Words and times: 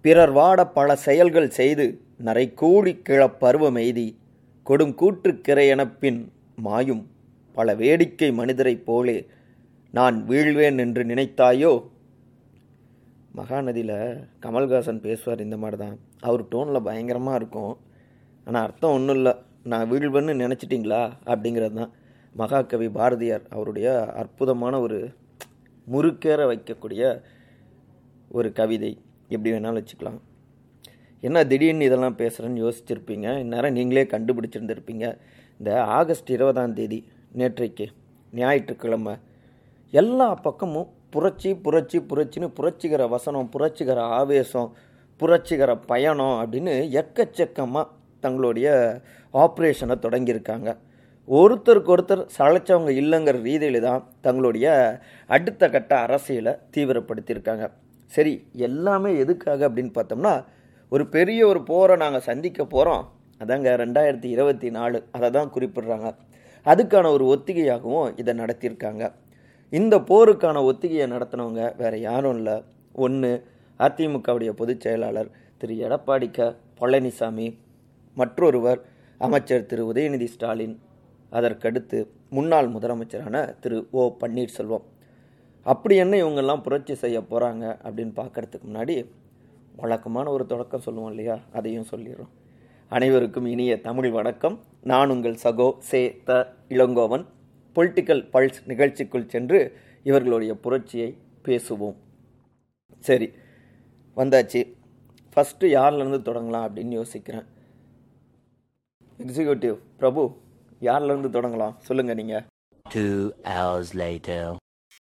பிறர் 0.00 0.32
வாட 0.32 0.70
பல 0.74 0.96
செயல்கள் 0.96 1.50
செய்து 1.50 2.00
நரை 2.18 2.54
கூடி 2.54 2.96
கிழப் 2.96 3.36
பருவமெய்தி 3.40 4.16
கொடும் 4.66 4.94
கூற்றுக்கிரையெனப்பின் 5.00 6.28
மாயும் 6.62 7.06
பல 7.52 7.74
வேடிக்கை 7.74 8.32
மனிதரைப் 8.32 8.84
போலே 8.84 9.26
நான் 9.92 10.28
வீழ்வேன் 10.28 10.78
என்று 10.78 11.04
நினைத்தாயோ? 11.04 11.84
மகாநதியில் 13.36 14.24
கமல்ஹாசன் 14.42 15.00
பேசுவார் 15.00 15.40
இந்த 15.40 15.56
மாதிரி 15.56 15.82
தான் 15.82 15.98
அவர் 16.20 16.42
டோனில் 16.44 16.82
பயங்கரமாக 16.82 17.36
இருக்கும். 17.36 17.76
ஆனால் 18.44 18.62
அர்த்தம் 18.62 18.92
ஒன்றும் 18.92 19.16
இல்லை. 19.16 19.34
நான் 19.62 19.90
வீழ்வேன்னு 19.92 20.34
நினச்சிட்டிங்களா? 20.44 21.12
அப்படிங்கிறது 21.24 21.72
தான் 21.72 21.92
மகாகவி 22.34 22.88
பாரதியார் 22.88 23.42
அவருடைய 23.48 24.12
அற்புதமான 24.14 24.80
ஒரு 24.80 25.10
முறுக்கேற 25.92 26.40
வைக்கக்கூடிய 26.46 27.22
ஒரு 28.28 28.52
கவிதை. 28.52 28.98
எப்படி 29.32 29.50
வேணாலும் 29.54 29.80
வச்சுக்கலாம். 29.80 30.20
என்ன 31.22 31.38
திடீர்னு 31.50 31.88
இதெல்லாம் 31.88 32.18
பேசுகிறேன்னு 32.20 32.62
யோசிச்சிருப்பீங்க. 32.64 33.26
இந்நேரம் 33.44 33.76
நீங்களே 33.78 34.04
கண்டுபிடிச்சிருந்துருப்பீங்க. 34.12 35.06
இந்த 35.60 35.70
ஆகஸ்ட் 35.98 36.30
இருபதாம் 36.36 36.76
தேதி 36.78 36.98
நேற்றைக்கு 37.38 37.86
ஞாயிற்றுக்கிழமை 38.32 39.14
எல்லா 39.92 40.28
பக்கமும் 40.46 40.88
புரட்சி 41.14 41.50
புரட்சி 41.64 41.98
புரட்சின்னு 42.10 42.48
புரட்சிகர 42.58 43.06
வசனம் 43.14 43.48
புரட்சிகர 43.54 44.00
ஆவேசம் 44.18 44.68
புரட்சிகர 45.20 45.70
பயணம் 45.90 46.36
அப்படின்னு 46.42 46.74
எக்கச்சக்கமாக 47.00 47.86
தங்களுடைய 48.24 48.68
ஆப்ரேஷனை 49.34 49.96
தொடங்கியிருக்காங்க. 50.04 50.70
ஒருத்தருக்கு 51.28 51.92
ஒருத்தர் 51.94 52.22
சளைச்சவங்க 52.36 52.92
இல்லைங்கிற 53.02 53.36
ரீதியில் 53.48 53.84
தான் 53.88 54.04
தங்களுடைய 54.20 54.66
அடுத்த 55.36 55.70
கட்ட 55.70 55.92
அரசியலை 56.06 56.52
தீவிரப்படுத்தியிருக்காங்க. 56.74 57.66
சரி 58.10 58.46
எல்லாமே 58.52 59.16
எதுக்காக 59.16 59.68
அப்படின்னு 59.68 59.92
பார்த்தோம்னா 59.94 60.44
ஒரு 60.88 61.06
பெரிய 61.06 61.46
ஒரு 61.46 61.62
போரை 61.62 61.96
நாங்கள் 61.96 62.20
சந்திக்க 62.20 62.64
போகிறோம் 62.64 63.12
அதாங்க 63.40 63.68
ரெண்டாயிரத்தி 63.82 64.24
இருபத்தி 64.24 64.70
நாலு. 64.70 65.04
அதை 65.10 65.30
தான் 65.30 65.50
குறிப்பிடுறாங்க. 65.54 66.14
அதுக்கான 66.64 67.10
ஒரு 67.10 67.38
ஒத்திகையாகவும் 67.38 68.18
இதை 68.18 68.34
நடத்தியிருக்காங்க. 68.34 69.12
இந்த 69.70 69.98
போருக்கான 69.98 70.62
ஒத்திகையை 70.64 71.10
நடத்தினவங்க 71.10 71.76
வேறு 71.76 72.00
யாரும் 72.00 72.36
இல்லை. 72.36 72.64
ஒன்று 72.92 73.44
அதிமுகவுடைய 73.78 74.50
பொதுச் 74.50 74.80
செயலாளர் 74.80 75.30
திரு. 75.58 75.74
எடப்பாடி 75.74 76.30
க. 76.30 76.56
பழனிசாமி 76.80 77.56
மற்றொருவர் 78.14 78.80
அமைச்சர் 79.18 79.66
திரு. 79.66 79.92
உதயநிதி 79.92 80.24
ஸ்டாலின். 80.24 80.80
அதற்கடுத்து 81.32 82.06
முன்னாள் 82.30 82.72
முதலமைச்சரான 82.72 83.58
திரு. 83.60 83.88
ஓ. 83.90 84.16
பன்னீர்செல்வம். 84.20 84.82
அப்படி 85.62 85.96
என்ன 85.96 86.16
இவங்கெல்லாம் 86.16 86.62
புரட்சி 86.62 86.94
செய்ய 86.94 87.20
போகிறாங்க 87.20 87.78
அப்படின்னு 87.84 88.12
பார்க்கறதுக்கு 88.20 88.60
முன்னாடி 88.68 89.06
வழக்கமான 89.76 90.30
ஒரு 90.30 90.46
தொடக்கம் 90.46 90.80
சொல்லுவோம் 90.80 91.08
இல்லையா? 91.08 91.38
அதையும் 91.52 91.86
சொல்லிடுறோம். 91.90 92.28
அனைவருக்கும் 92.88 93.46
இனிய 93.46 93.80
தமிழ் 93.80 94.10
வணக்கம். 94.10 94.60
நான் 94.82 95.10
உங்கள் 95.10 95.38
சகோ 95.42 95.78
சே 95.78 96.20
த 96.24 96.54
இளங்கோவன். 96.68 97.24
பொலிட்டிக்கல் 97.74 98.28
பல்ஸ் 98.32 98.60
நிகழ்ச்சிக்குள் 98.66 99.26
சென்று 99.26 99.76
இவர்களுடைய 100.02 100.54
புரட்சியை 100.54 101.16
பேசுவோம். 101.44 101.94
சரி 102.98 103.32
வந்தாச்சு. 104.16 104.74
ஃபஸ்ட்டு 105.34 105.70
யார்லேருந்து 105.76 106.20
தொடங்கலாம் 106.28 106.68
அப்படின்னு 106.68 107.04
யோசிக்கிறேன். 107.04 107.44
எக்ஸிக்யூட்டிவ் 109.18 109.78
பிரபு 109.96 110.36
யார்லேருந்து 110.80 111.30
தொடங்கலாம்? 111.36 111.76
சொல்லுங்கள் 111.78 112.14
நீங்கள் 112.14 112.44
Two 112.94 113.30
hours 113.44 113.88
later. 113.94 114.56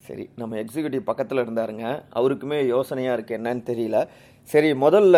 சரி 0.09 0.25
நம்ம 0.41 0.57
எக்ஸிக்யூட்டிவ் 0.63 1.09
பக்கத்தில் 1.09 1.43
இருந்தாருங்க. 1.45 1.87
அவருக்குமே 2.19 2.59
யோசனையாக 2.75 3.17
இருக்குது 3.17 3.39
என்னன்னு 3.39 3.65
தெரியல. 3.71 3.99
சரி 4.53 4.71
முதல்ல 4.85 5.17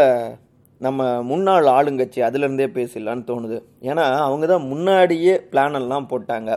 நம்ம 0.87 1.09
முன்னாள் 1.31 1.67
ஆளுங்கட்சி 1.77 2.21
அதுலேருந்தே 2.27 2.69
பேசிடலான்னு 2.77 3.25
தோணுது. 3.31 3.59
ஏன்னா 3.91 4.07
அவங்க 4.27 4.45
தான் 4.53 4.69
முன்னாடியே 4.73 5.35
பிளானெல்லாம் 5.53 6.07
போட்டாங்க. 6.13 6.51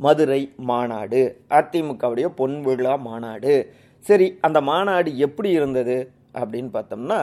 மதுரை 0.00 0.40
மாநாடு 0.70 1.20
அதிமுகவுடைய 1.58 2.26
பொன் 2.40 2.56
விழா 2.66 2.94
மாநாடு. 3.08 3.54
சரி 4.04 4.26
அந்த 4.46 4.58
மாநாடு 4.70 5.10
எப்படி 5.26 5.50
இருந்தது 5.58 5.96
அப்படின்னு 6.40 6.70
பார்த்தோம்னா 6.76 7.20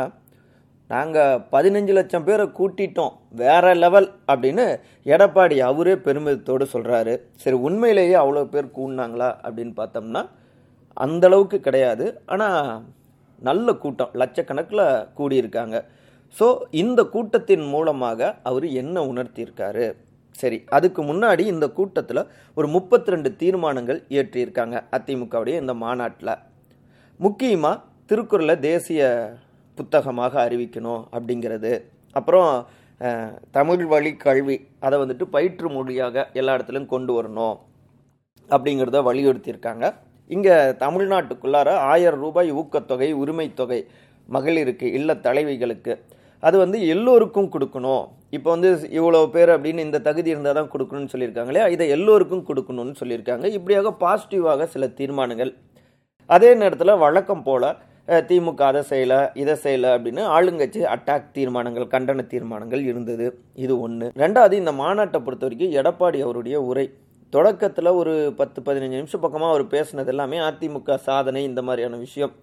நாங்கள் 0.94 1.42
பதினஞ்சு 1.54 1.94
லட்சம் 1.98 2.26
பேரை 2.28 2.46
கூட்டிட்டோம். 2.60 3.14
வேற 3.42 3.66
லெவல் 3.84 4.08
அப்படின்னு 4.32 4.66
எடப்பாடி 5.14 5.58
அவரே 5.70 5.96
பெருமிதத்தோடு 6.06 6.66
சொல்கிறாரு 6.74 7.14
சரி 7.44 7.58
உண்மையிலேயே 7.68 8.18
அவ்வளோ 8.24 8.44
பேர் 8.54 8.76
கூடினாங்களா 8.78 9.30
அப்படின்னு 9.46 9.74
பார்த்தோம்னா 9.82 10.24
அந்தளவுக்கு 11.06 11.58
கிடையாது. 11.68 12.08
ஆனால் 12.34 12.60
நல்ல 13.50 13.68
கூட்டம் 13.84 14.12
லட்சக்கணக்கில் 14.22 14.84
கூடியிருக்காங்க. 15.20 15.78
ஸோ 16.36 16.48
இந்த 16.82 17.00
கூட்டத்தின் 17.14 17.66
மூலமாக 17.74 18.30
அவர் 18.50 18.66
என்ன 18.82 18.98
உணர்த்தியிருக்காரு? 19.12 19.88
சரி 20.42 20.58
அதுக்கு 20.76 21.02
முன்னாடி 21.10 21.44
இந்த 21.54 21.66
கூட்டத்தில் 21.80 22.22
ஒரு 22.58 22.68
முப்பத்தி 22.76 23.14
ரெண்டு 23.14 23.30
தீர்மானங்கள் 23.42 24.00
இயற்றியிருக்காங்க 24.14 24.78
அதிமுகவுடைய 24.98 25.56
இந்த 25.64 25.74
மாநாட்டில். 25.84 26.34
முக்கியமாக 27.20 27.84
திருக்குறளை 28.12 28.56
தேசிய 28.70 29.02
புத்தகமாக 29.76 30.34
அறிவிக்கணும் 30.46 31.04
அப்படிங்கிறது. 31.16 31.74
அப்புறம் 32.12 32.52
தமிழ் 33.52 33.86
வழி 33.86 34.12
கல்வி 34.16 34.56
அதை 34.80 35.00
வந்துட்டு 35.00 35.26
பயிற்று 35.36 35.70
மொழியாக 35.70 36.30
எல்லா 36.34 36.56
இடத்துலையும் 36.56 36.94
கொண்டு 36.96 37.14
வரணும் 37.18 37.56
அப்படிங்கிறத 38.50 39.00
வலியுறுத்தியிருக்காங்க. 39.10 39.86
இங்கே 40.28 40.56
தமிழ்நாட்டுக்குள்ளார 40.84 41.70
ஆயிரம் 41.94 42.20
ரூபாய் 42.20 42.54
ஊக்கத்தொகை 42.54 43.10
உரிமைத் 43.14 43.54
தொகை 43.54 43.80
மகளிருக்கு 44.30 44.88
இல்ல 45.00 45.14
தலைவிகளுக்கு. 45.14 45.94
அது 46.40 46.58
வந்து 46.58 46.88
எல்லோருக்கும் 46.88 47.50
கொடுக்கணும். 47.52 48.06
இப்போ 48.30 48.50
வந்து 48.50 48.70
இவ்வளோ 49.00 49.20
பேர் 49.28 49.50
அப்படின்னு 49.50 49.78
இந்த 49.78 50.00
தகுதி 50.00 50.30
இருந்தால் 50.30 50.54
தான் 50.54 50.72
கொடுக்கணும்னு 50.72 51.12
சொல்லியிருக்காங்களே 51.14 51.70
இதை 51.70 51.90
எல்லோருக்கும் 51.90 52.46
கொடுக்கணும்னு 52.48 52.96
சொல்லியிருக்காங்க. 53.00 53.46
இப்படியாக 53.46 53.94
பாசிட்டிவாக 54.00 54.64
சில 54.64 54.88
தீர்மானங்கள். 54.88 55.54
அதே 56.26 56.54
நேரத்தில் 56.54 57.02
வழக்கம் 57.06 57.44
போல் 57.44 57.70
திமுக 58.08 58.62
அதை 58.70 58.82
செய்யலை 58.90 59.20
இதை 59.42 59.54
செய்யலை 59.64 59.90
அப்படின்னு 59.96 60.22
ஆளுங்கட்சி 60.36 60.82
அட்டாக் 60.94 61.30
தீர்மானங்கள் 61.38 61.92
கண்டன 61.94 62.26
தீர்மானங்கள் 62.34 62.82
இருந்தது. 62.92 63.28
இது 63.54 63.74
ஒன்று 63.80 64.08
ரெண்டாவது 64.24 64.56
இந்த 64.62 64.72
மாநாட்டை 64.72 65.20
பொறுத்த 65.26 65.46
வரைக்கும் 65.46 65.76
எடப்பாடி 65.80 66.20
அவருடைய 66.26 66.58
உரை. 66.62 66.86
தொடக்கத்தில் 67.34 67.98
ஒரு 68.00 68.14
பத்து 68.40 68.60
பதினஞ்சு 68.66 69.00
நிமிஷம் 69.00 69.24
பக்கமாக 69.26 69.54
அவர் 69.54 69.66
பேசினது 69.76 70.12
எல்லாமே 70.14 70.40
அதிமுக 70.50 70.98
சாதனை 71.08 71.44
இந்த 71.44 71.62
மாதிரியான 71.62 72.00
விஷயம். 72.06 72.34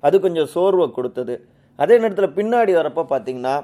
அது 0.00 0.16
கொஞ்சம் 0.20 0.50
சோர்வை 0.54 0.90
கொடுத்தது. 0.90 1.34
அதே 1.78 1.98
நேரத்தில் 1.98 2.36
பின்னாடி 2.38 2.72
வரப்போ 2.80 3.04
பார்த்தீங்கன்னா 3.12 3.54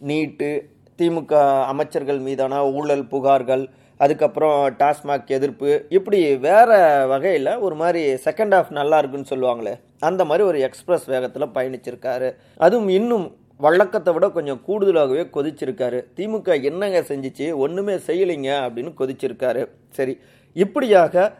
நீட்டு 0.00 0.50
திமுக 0.98 1.32
அமைச்சர்கள் 1.72 2.18
மீதான 2.18 2.62
ஊழல் 2.70 3.04
புகார்கள் 3.12 3.64
அதுக்கப்புறம் 4.00 4.56
டாஸ்மாக் 4.80 5.30
எதிர்ப்பு 5.36 5.70
இப்படி 5.88 6.18
வேற 6.36 6.70
வகையில் 7.06 7.52
ஒரு 7.58 7.74
மாதிரி 7.74 8.02
செகண்ட் 8.26 8.54
ஹாஃப் 8.56 8.70
நல்லா 8.70 8.98
இருக்குன்னு 8.98 9.30
சொல்லுவாங்களே 9.30 9.74
அந்த 10.00 10.24
மாதிரி 10.24 10.42
ஒரு 10.48 10.58
எக்ஸ்பிரஸ் 10.60 11.06
வேகத்தில் 11.14 11.54
பயணிச்சிருக்காரு. 11.56 12.28
அதுவும் 12.56 12.88
இன்னும் 12.88 13.26
வழக்கத்தை 13.56 14.12
விட 14.14 14.26
கொஞ்சம் 14.30 14.60
கூடுதலாகவே 14.66 15.24
கொதிச்சிருக்காரு. 15.36 16.00
திமுக 16.16 16.62
என்னங்க 16.62 17.00
செஞ்சுச்சு? 17.08 17.46
ஒன்றுமே 17.64 17.94
செய்யலைங்க 18.08 18.50
அப்படின்னு 18.64 18.92
கொதிச்சிருக்காரு. 19.00 19.62
சரி 19.88 20.14
இப்படியாக 20.56 21.32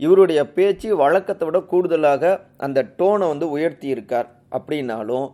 இவருடைய 0.00 0.40
பேச்சு 0.56 0.88
வழக்கத்தை 0.96 1.44
விட 1.46 1.60
கூடுதலாக 1.72 2.24
அந்த 2.56 2.84
டோனை 2.98 3.28
வந்து 3.28 3.46
உயர்த்தி 3.50 3.88
இருக்கார் 3.88 4.28
அப்படின்னாலும் 4.56 5.26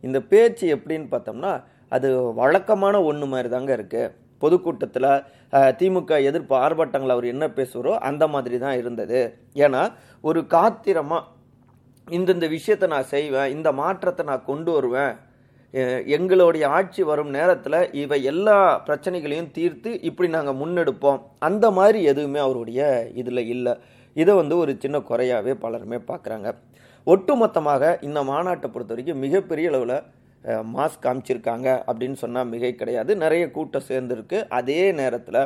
இந்த 0.00 0.20
பேச்சு 0.32 0.64
எப்படின்னு 0.76 1.08
பார்த்தோம்னா 1.10 1.52
அது 1.96 2.08
வழக்கமான 2.40 2.94
ஒன்று 3.10 3.26
மாதிரி 3.32 3.48
தாங்க 3.54 3.72
இருக்குது 3.78 4.12
பொதுக்கூட்டத்தில் 4.42 5.10
திமுக 5.78 6.12
எதிர்ப்பு 6.28 6.54
ஆர்ப்பாட்டங்கள் 6.64 7.14
அவர் 7.14 7.26
என்ன 7.34 7.44
பேசுகிறோ 7.58 7.92
அந்த 8.08 8.24
மாதிரி 8.34 8.56
தான் 8.64 8.78
இருந்தது. 8.80 9.20
ஏன்னா 9.64 9.82
ஒரு 10.28 10.40
காத்திரமாக 10.54 11.28
இந்தந்த 12.08 12.46
விஷயத்தை 12.56 12.86
நான் 12.94 13.12
செய்வேன் 13.14 13.52
இந்த 13.56 13.68
மாற்றத்தை 13.80 14.22
நான் 14.30 14.48
கொண்டு 14.48 14.70
வருவேன் 14.76 15.12
எங்களுடைய 16.16 16.64
ஆட்சி 16.76 17.02
வரும் 17.10 17.30
நேரத்தில் 17.36 17.78
இவை 18.00 18.18
எல்லா 18.32 18.56
பிரச்சனைகளையும் 18.86 19.52
தீர்த்து 19.56 19.90
இப்படி 20.08 20.28
நாங்கள் 20.34 20.58
முன்னெடுப்போம். 20.62 21.20
அந்த 21.48 21.66
மாதிரி 21.78 22.00
எதுவுமே 22.12 22.40
அவருடைய 22.46 22.80
இதில் 23.20 23.42
இல்லை. 23.54 23.74
இதை 24.16 24.32
வந்து 24.40 24.54
ஒரு 24.62 24.72
சின்ன 24.82 24.96
குறையாகவே 25.10 25.54
பலருமே 25.62 25.98
பார்க்குறாங்க 26.10 26.50
ஒட்டுமொத்தமாக 27.06 27.92
இந்த 28.08 28.20
மாநாட்டை 28.30 28.68
பொறுத்த 28.74 28.92
வரைக்கும் 28.94 29.22
மிகப்பெரிய 29.24 29.70
அளவில் 29.70 29.96
மாஸ்க் 30.74 31.04
காமிச்சிருக்காங்க 31.06 31.68
அப்படின்னு 31.88 32.18
சொன்னால் 32.22 32.50
மிகை 32.52 32.72
கிடையாது. 32.74 33.12
நிறைய 33.24 33.44
கூட்டம் 33.56 33.88
சேர்ந்துருக்கு. 33.90 34.38
அதே 34.60 34.80
நேரத்தில் 35.00 35.42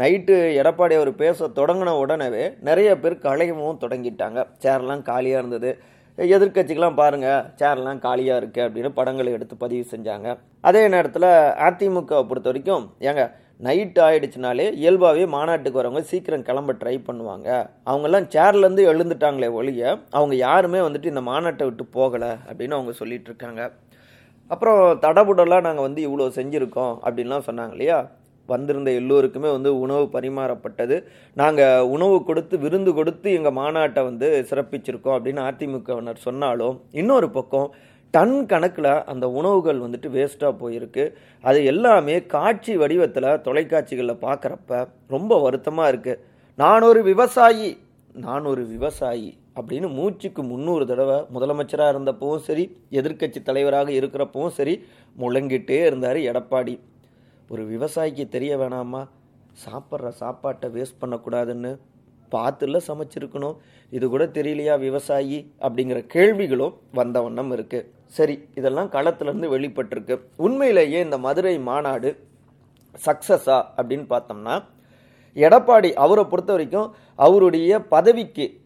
நைட்டு 0.00 0.34
எடப்பாடி 0.60 0.94
அவர் 1.00 1.10
பேச 1.20 1.48
தொடங்கின 1.58 1.92
உடனே 2.04 2.46
நிறைய 2.68 2.90
பேர் 3.02 3.24
கலையவும் 3.28 3.82
தொடங்கிட்டாங்க. 3.84 4.40
சேர்லாம் 4.64 5.06
காலியாக 5.10 5.42
இருந்தது. 5.42 5.70
எதிர்கட்சிக்கெலாம் 6.18 6.98
பாருங்கள் 7.00 7.46
சேர்லாம் 7.60 8.02
காலியாக 8.04 8.40
இருக்குது 8.40 8.66
அப்படின்னு 8.66 8.90
படங்களை 8.98 9.32
எடுத்து 9.36 9.56
பதிவு 9.64 9.84
செஞ்சாங்க. 9.90 10.28
அதே 10.68 10.82
நேரத்தில் 10.94 11.30
அதிமுகவை 11.66 12.22
பொறுத்த 12.28 12.48
வரைக்கும் 12.50 12.86
ஏங்க 13.08 13.24
நைட் 13.66 13.98
ஆகிடுச்சினாலே 14.04 14.64
இயல்பாகவே 14.82 15.26
மாநாட்டுக்கு 15.34 15.80
வரவங்க 15.80 16.02
சீக்கிரம் 16.10 16.46
கிளம்ப 16.48 16.72
ட்ரை 16.80 16.94
பண்ணுவாங்க. 17.08 17.48
அவங்கெல்லாம் 17.90 18.28
சேர்லேருந்து 18.34 18.82
எழுந்துட்டாங்களே 18.90 19.48
ஒழிய 19.58 19.82
அவங்க 20.18 20.34
யாருமே 20.46 20.80
வந்துட்டு 20.86 21.12
இந்த 21.12 21.24
மாநாட்டை 21.30 21.66
விட்டு 21.68 21.86
போகலை 21.98 22.32
அப்படின்னு 22.48 22.78
அவங்க 22.78 22.94
சொல்லிகிட்டு 23.00 23.30
இருக்காங்க. 23.32 23.62
அப்புறம் 24.50 24.80
தடபுடலாக 25.04 25.66
நாங்கள் 25.66 25.86
வந்து 25.88 26.00
இவ்வளோ 26.08 26.26
செஞ்சுருக்கோம் 26.38 26.94
அப்படின்லாம் 27.06 27.46
சொன்னாங்க 27.48 27.74
இல்லையா? 27.76 27.98
வந்திருந்த 28.48 28.90
எல்லோருக்குமே 28.90 29.50
வந்து 29.50 29.70
உணவு 29.84 30.04
பரிமாறப்பட்டது. 30.16 30.96
நாங்கள் 31.34 31.86
உணவு 31.94 32.16
கொடுத்து 32.24 32.58
விருந்து 32.58 32.92
கொடுத்து 32.94 33.28
எங்கள் 33.38 33.56
மாநாட்டை 33.60 34.02
வந்து 34.04 34.28
சிறப்பிச்சிருக்கோம் 34.50 35.16
அப்படின்னு 35.16 35.42
அதிமுகவினர் 35.50 36.26
சொன்னாலும் 36.26 36.76
இன்னொரு 36.92 37.30
பக்கம் 37.30 37.68
டன் 38.14 38.36
கணக்கில் 38.46 38.92
அந்த 39.12 39.26
உணவுகள் 39.38 39.82
வந்துட்டு 39.84 40.08
வேஸ்ட்டாக 40.16 40.54
போயிருக்கு. 40.60 41.04
அது 41.44 41.58
எல்லாமே 41.64 42.14
காட்சி 42.34 42.74
வடிவத்தில் 42.76 43.28
தொலைக்காட்சிகளில் 43.46 44.22
பார்க்குறப்ப 44.26 44.86
ரொம்ப 45.08 45.40
வருத்தமாக 45.40 45.90
இருக்குது 45.92 46.22
நான் 46.62 46.82
ஒரு 46.82 47.02
விவசாயி 47.02 47.70
நான் 48.26 48.44
ஒரு 48.44 48.62
விவசாயி. 48.66 49.30
அப்படின்னு 49.56 49.88
மூச்சுக்கு 49.92 50.42
முந்நூறு 50.42 50.86
தடவை 50.86 51.14
முதலமைச்சராக 51.34 51.92
இருந்தப்பவும் 51.94 52.36
சரி 52.36 52.76
எதிர்க்கட்சி 52.90 53.42
தலைவராக 53.42 53.90
இருக்கிறப்பவும் 53.90 54.48
சரி 54.48 54.84
முழங்கிட்டே 55.18 55.70
இருந்தார் 55.70 56.16
எடப்பாடி. 56.16 56.80
ஒரு 57.48 57.68
விவசாயிக்கு 57.70 58.28
தெரிய 58.28 58.56
வேணாமா? 58.56 59.08
சாப்பிட்ற 59.64 60.08
சாப்பாட்டை 60.08 60.70
வேஸ்ட் 60.70 61.00
பண்ணக்கூடாதுன்னு 61.00 61.78
பார்த்துல 62.30 62.80
சமைச்சிருக்கணும். 62.88 63.56
இது 63.90 64.08
கூட 64.08 64.26
தெரியலையா 64.26 64.78
விவசாயி? 64.78 65.52
அப்படிங்கிற 65.60 66.06
கேள்விகளும் 66.06 66.78
வந்த 66.92 67.20
வண்ணம் 67.20 67.52
இருக்கு. 67.52 67.92
சரி 68.06 68.48
இதெல்லாம் 68.54 68.90
களத்துலேருந்து 68.90 69.50
வெளிப்பட்டிருக்கு. 69.56 70.20
உண்மையிலேயே 70.36 71.00
இந்த 71.00 71.18
மதுரை 71.18 71.58
மாநாடு 71.58 72.16
சக்சஸா 73.06 73.64
அப்படின்னு 73.76 74.06
பார்த்தோம்னா 74.12 74.64
எடப்பாடி 75.34 75.92
அவரை 75.92 76.24
பொறுத்த 76.24 76.52
வரைக்கும் 76.52 76.94
அவருடைய 77.14 77.80
பதவிக்கு 77.80 78.60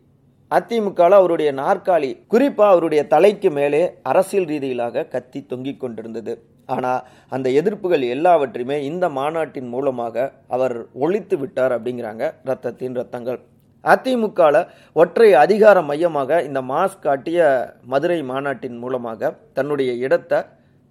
அதிமுகவில் 0.56 1.16
அவருடைய 1.18 1.50
நாற்காலி 1.60 2.08
குறிப்பாக 2.32 2.72
அவருடைய 2.74 3.02
தலைக்கு 3.12 3.50
மேலே 3.58 3.80
அரசியல் 4.10 4.48
ரீதியிலாக 4.52 5.04
கத்தி 5.12 5.40
தொங்கிக் 5.50 5.80
கொண்டிருந்தது. 5.82 6.32
ஆனால் 6.74 7.02
அந்த 7.34 7.46
எதிர்ப்புகள் 7.60 8.04
எல்லாவற்றையுமே 8.14 8.76
இந்த 8.88 9.04
மாநாட்டின் 9.18 9.68
மூலமாக 9.74 10.26
அவர் 10.56 10.74
ஒழித்து 11.04 11.36
விட்டார் 11.42 11.74
அப்படிங்கிறாங்க 11.76 12.24
ரத்தத்தின் 12.50 12.96
ரத்தங்கள். 13.00 13.38
அதிமுகவில் 13.84 14.60
ஒற்றை 14.96 15.28
அதிகார 15.42 15.76
மையமாக 15.90 16.40
இந்த 16.48 16.60
மாஸ் 16.70 16.96
காட்டிய 17.04 17.40
மதுரை 17.92 18.18
மாநாட்டின் 18.30 18.78
மூலமாக 18.82 19.30
தன்னுடைய 19.58 19.92
இடத்தை 20.06 20.40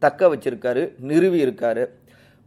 தக்க 0.01 0.29
வச்சிருக்காரு 0.33 0.83
நிறுவி 1.09 1.39
இருக்காரு. 1.45 1.83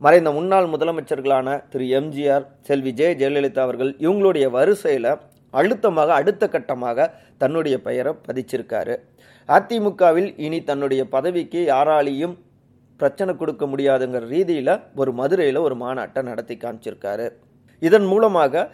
மறைந்த 0.03 0.31
முன்னாள் 0.39 0.71
முதலமைச்சர்களான 0.73 1.49
திரு 1.73 1.87
எம்ஜிஆர் 1.99 2.47
செல்வி 2.69 2.93
ஜெய 3.01 3.11
ஜெயலலிதா 3.21 3.63
அவர்கள் 3.67 3.93
இவங்களுடைய 4.05 4.47
வரிசையில் 4.57 5.11
அழுத்தமாக 5.59 6.13
அடுத்த 6.21 6.45
கட்டமாக 6.55 7.09
தன்னுடைய 7.43 7.77
பெயரை 7.87 8.13
பதிச்சிருக்காரு. 8.27 8.95
அதிமுகவில் 9.49 10.31
இனி 10.47 10.59
தன்னுடைய 10.71 11.03
பதவிக்கு 11.15 11.61
யாராலையும் 11.73 12.35
பிரச்சனை 13.01 13.33
கொடுக்க 13.41 13.65
முடியாதுங்கிற 13.73 14.25
ரீதியில் 14.35 14.75
ஒரு 15.01 15.11
மதுரையில் 15.21 15.65
ஒரு 15.67 15.77
மாநாட்டை 15.83 16.21
நடத்தி 16.31 16.55
காமிச்சிருக்காரு. 16.65 17.27
இதன் 17.89 18.07
மூலமாக 18.13 18.65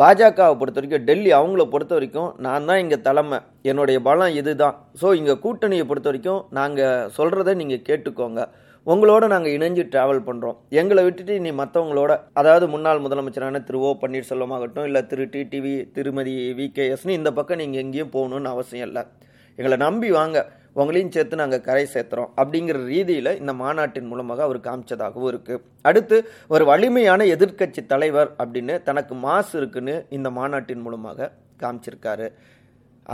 பாஜகவை 0.00 0.54
பொறுத்த 0.58 0.78
வரைக்கும் 0.78 1.06
டெல்லி 1.06 1.30
அவங்கள 1.38 1.62
பொறுத்த 1.72 1.92
வரைக்கும் 1.96 2.28
நான் 2.46 2.66
தான் 2.68 2.80
இங்கே 2.82 2.98
தலைமை. 3.06 3.38
என்னுடைய 3.70 3.98
பலம் 4.08 4.34
இதுதான். 4.40 4.76
ஸோ 5.00 5.06
இங்கே 5.20 5.34
கூட்டணியை 5.44 5.84
பொறுத்த 5.90 6.08
வரைக்கும் 6.10 6.42
நாங்கள் 6.58 7.08
சொல்கிறத 7.16 7.54
நீங்கள் 7.60 7.86
கேட்டுக்கோங்க. 7.88 8.42
உங்களோட 8.90 9.24
நாங்கள் 9.32 9.54
இணைஞ்சு 9.56 9.82
டிராவல் 9.92 10.26
பண்ணுறோம் 10.26 10.58
எங்களை 10.80 11.00
விட்டுட்டு 11.06 11.34
நீ 11.46 11.50
மற்றவங்களோட 11.60 12.12
அதாவது 12.40 12.66
முன்னாள் 12.74 13.02
முதலமைச்சரான 13.06 13.60
திரு 13.68 13.78
ஓ 13.88 13.90
பன்னீர்செல்வம் 14.02 14.54
ஆகட்டும் 14.56 14.86
இல்லை 14.88 15.00
திரு 15.10 15.24
டிடிவி 15.34 15.72
திருமதி 15.96 16.34
வி 16.58 16.66
கேஎஸ்னு 16.76 17.16
இந்த 17.18 17.30
பக்கம் 17.38 17.60
நீங்கள் 17.62 17.82
எங்கேயும் 17.84 18.12
போகணும்னு 18.14 18.50
அவசியம் 18.54 18.86
இல்லை. 18.88 19.02
எங்களை 19.58 19.78
நம்பி 19.84 20.10
வாங்க 20.18 20.38
உங்களையும் 20.80 21.12
சேர்த்து 21.16 21.40
நாங்கள் 21.40 21.64
கரை 21.66 21.84
சேர்த்துறோம் 21.94 22.30
அப்படிங்கிற 22.40 22.80
ரீதியில் 22.92 23.30
இந்த 23.40 23.52
மாநாட்டின் 23.62 24.08
மூலமாக 24.10 24.42
அவர் 24.46 24.60
காமிச்சதாகவும் 24.68 25.30
இருக்குது 25.32 25.62
அடுத்து 25.90 26.16
ஒரு 26.54 26.66
வலிமையான 26.70 27.26
எதிர்க்கட்சி 27.34 27.84
தலைவர் 27.92 28.30
அப்படின்னு 28.42 28.76
தனக்கு 28.88 29.16
மாசு 29.26 29.54
இருக்குன்னு 29.60 29.96
இந்த 30.18 30.30
மாநாட்டின் 30.38 30.84
மூலமாக 30.86 31.30
காமிச்சிருக்காரு. 31.64 32.28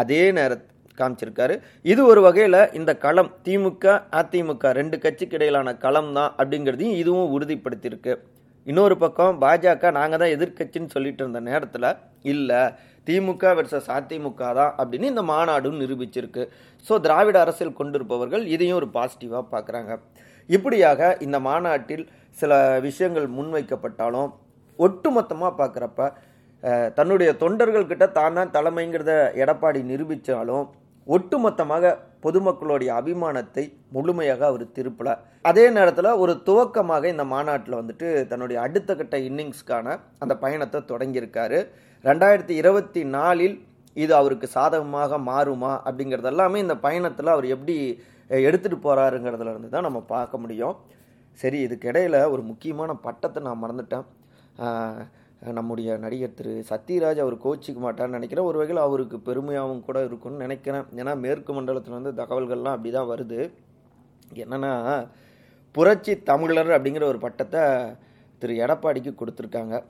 அதே 0.02 0.22
நேரத்து 0.38 0.70
காமிச்சிருக்காரு. 0.98 1.54
இது 1.92 2.00
ஒரு 2.12 2.20
வகையில் 2.26 2.60
இந்த 2.78 2.90
களம் 3.04 3.30
திமுக 3.46 3.94
அதிமுக 4.20 4.72
ரெண்டு 4.80 4.96
கட்சிக்கு 5.04 5.36
இடையிலான 5.38 5.76
களம் 5.84 6.10
தான் 6.18 6.32
அப்படிங்கிறதையும் 6.40 6.98
இதுவும் 7.02 7.32
உறுதிப்படுத்தியிருக்கு. 7.36 8.14
இன்னொரு 8.66 8.96
பக்கம் 9.04 9.38
பாஜக 9.44 9.90
நாங்கள் 9.98 10.20
தான் 10.22 10.34
எதிர்க்கட்சின்னு 10.36 10.92
சொல்லிட்டு 10.96 11.22
இருந்த 11.24 11.40
நேரத்தில் 11.48 11.88
இல்லை 12.32 12.60
திமுக 13.06 13.50
வெர்சஸ் 13.56 13.90
அதிமுக 13.96 14.42
தான் 14.58 14.72
அப்படின்னு 14.80 15.10
இந்த 15.12 15.22
மாநாடும் 15.30 15.80
நிரூபிச்சிருக்கு. 15.82 16.44
ஸோ 16.86 16.94
திராவிட 17.06 17.36
அரசியல் 17.44 17.78
கொண்டிருப்பவர்கள் 17.80 18.44
இதையும் 18.54 18.78
ஒரு 18.80 18.88
பாசிட்டிவாக 18.96 19.44
பார்க்குறாங்க. 19.54 19.92
இப்படியாக 20.48 21.10
இந்த 21.26 21.36
மாநாட்டில் 21.48 22.04
சில 22.40 22.52
விஷயங்கள் 22.86 23.26
முன்வைக்கப்பட்டாலும் 23.38 24.30
ஒட்டுமொத்தமாக 24.78 25.52
பார்க்குறப்ப 25.60 26.08
தன்னுடைய 26.98 27.30
தொண்டர்கள்கிட்ட 27.42 28.06
தான் 28.18 28.36
தான் 28.38 28.52
தலைமைங்கிறத 28.56 29.12
எடப்பாடி 29.42 29.80
நிரூபித்தாலும் 29.90 30.64
ஒட்டுமொத்தமாக 31.06 31.94
பொதுமக்களுடைய 32.24 32.90
அபிமானத்தை 33.00 33.64
முழுமையாக 33.94 34.42
அவர் 34.50 34.64
திருப்பல. 34.76 35.08
அதே 35.50 35.64
நேரத்தில் 35.76 36.18
ஒரு 36.22 36.32
துவக்கமாக 36.46 37.04
இந்த 37.14 37.24
மாநாட்டில் 37.32 37.80
வந்துட்டு 37.80 38.08
தன்னுடைய 38.30 38.58
அடுத்த 38.66 38.90
கட்ட 38.94 39.16
இன்னிங்ஸ்க்கான 39.28 39.96
அந்த 40.18 40.34
பயணத்தை 40.44 40.80
தொடங்கியிருக்காரு. 40.92 41.58
ரெண்டாயிரத்தி 42.04 42.54
இருபத்தி 42.62 43.02
நாலில் 43.16 43.56
இது 43.96 44.14
அவருக்கு 44.20 44.46
சாதகமாக 44.56 45.18
மாறுமா 45.30 45.72
அப்படிங்கிறது 45.88 46.30
எல்லாமே 46.32 46.58
இந்த 46.64 46.76
பயணத்தில் 46.86 47.34
அவர் 47.34 47.46
எப்படி 47.56 47.76
எடுத்துகிட்டு 48.48 48.78
எடுத்துட்டு 49.18 49.52
இருந்து 49.52 49.74
தான் 49.76 49.88
நம்ம 49.88 50.00
பார்க்க 50.14 50.42
முடியும். 50.44 50.76
சரி 51.42 51.60
இதுக்கு 51.66 51.88
ஒரு 52.34 52.42
முக்கியமான 52.50 52.92
பட்டத்தை 53.06 53.42
நான் 53.48 53.62
மறந்துட்டேன். 53.64 54.06
நம்முடைய 55.52 55.96
நடிகர் 55.96 56.34
திரு 56.34 56.64
சத்யராஜ் 56.68 57.20
அவர் 57.24 57.34
கோச்சிக்க 57.44 57.78
மாட்டார்னு 57.86 58.16
நினைக்கிறேன். 58.18 58.46
ஒரு 58.46 58.58
வகையில் 58.58 58.82
அவருக்கு 58.82 59.16
பெருமையாகவும் 59.16 59.82
கூட 59.84 60.04
இருக்கும்னு 60.04 60.38
நினைக்கிறேன். 60.38 60.86
ஏன்னா 60.96 61.18
மேற்கு 61.18 61.52
மண்டலத்தில் 61.52 62.02
வந்து 62.02 62.12
தகவல்கள்லாம் 62.22 62.76
அப்படி 62.76 62.90
தான் 62.90 63.10
வருது. 63.10 63.50
என்னென்னா 64.34 64.72
புரட்சி 65.72 66.22
தமிழர் 66.22 66.70
அப்படிங்கிற 66.70 67.02
ஒரு 67.02 67.18
பட்டத்தை 67.18 67.60
திரு 68.38 68.54
எடப்பாடிக்கு 68.54 69.12
கொடுத்துருக்காங்க. 69.20 69.82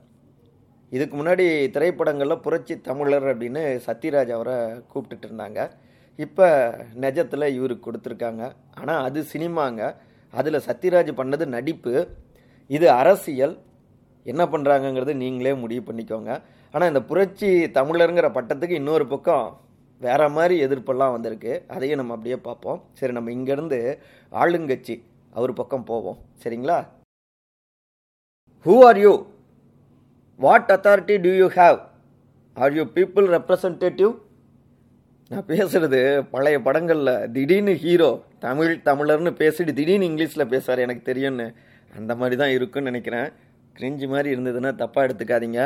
இதுக்கு 0.90 1.14
முன்னாடி 1.16 1.70
திரைப்படங்களில் 1.70 2.40
புரட்சி 2.40 2.80
தமிழர் 2.80 3.22
அப்படின்னு 3.22 3.62
சத்யராஜ் 3.86 4.32
அவரை 4.32 4.56
கூப்பிட்டுட்டு 4.92 5.28
இருந்தாங்க. 5.30 5.70
இப்போ 6.16 6.76
நெஜத்தில் 7.00 7.52
இவருக்கு 7.54 7.90
கொடுத்துருக்காங்க. 7.90 8.52
ஆனால் 8.74 9.04
அது 9.04 9.24
சினிமாங்க. 9.32 9.94
அதில் 10.30 10.64
சத்யராஜ் 10.68 11.10
பண்ணது 11.20 11.46
நடிப்பு. 11.46 12.08
இது 12.66 12.90
அரசியல். 12.90 13.58
என்ன 14.32 14.42
பண்ணுறாங்கங்கிறது 14.52 15.14
நீங்களே 15.22 15.52
முடிவு 15.62 15.82
பண்ணிக்கோங்க. 15.88 16.32
ஆனால் 16.74 16.90
இந்த 16.92 17.02
புரட்சி 17.10 17.50
தமிழருங்கிற 17.78 18.28
பட்டத்துக்கு 18.36 18.80
இன்னொரு 18.82 19.06
பக்கம் 19.12 19.46
வேற 20.06 20.22
மாதிரி 20.36 20.54
எதிர்ப்பெல்லாம் 20.66 21.14
வந்திருக்கு. 21.16 21.52
அதையும் 21.74 22.00
நம்ம 22.00 22.14
அப்படியே 22.16 22.38
பார்ப்போம். 22.48 22.80
சரி 22.98 23.12
நம்ம 23.18 23.30
இங்கேருந்து 23.36 23.78
ஆளுங்கட்சி 24.42 24.96
அவர் 25.38 25.52
பக்கம் 25.60 25.86
போவோம். 25.90 26.18
சரிங்களா? 26.42 26.78
Who 28.66 28.74
are 28.88 29.00
you 29.04 29.12
what 30.44 30.70
authority 30.76 31.16
do 31.26 31.32
you 31.40 31.48
have 31.60 31.78
are 32.62 32.74
you 32.78 32.84
people 32.98 33.26
representative 33.36 34.12
நான் 35.30 35.48
பேசுகிறது 35.52 36.00
பழைய 36.34 36.56
படங்களில். 36.66 37.14
திடீர்னு 37.34 37.74
ஹீரோ 37.84 38.10
தமிழ் 38.46 38.72
தமிழர்னு 38.88 39.32
பேசிட்டு 39.40 39.72
திடீர்னு 39.78 40.08
இங்கிலீஷில் 40.10 40.50
பேசுகிறார் 40.52 40.84
எனக்கு 40.86 41.02
தெரியும்னு. 41.10 41.46
அந்த 41.98 42.12
மாதிரி 42.20 42.36
தான் 42.42 42.54
இருக்குன்னு 42.56 42.90
நினைக்கிறேன். 42.90 43.28
கிரிஞ்சு 43.78 44.06
மாதிரி 44.12 44.28
இருந்ததுன்னா 44.34 44.72
தப்பாக 44.82 45.06
எடுத்துக்காதீங்க. 45.06 45.60